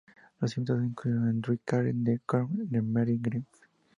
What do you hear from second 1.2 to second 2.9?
a Drew Carey, Tom Green y